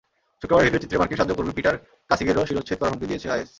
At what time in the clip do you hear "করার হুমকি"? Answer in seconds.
2.79-3.07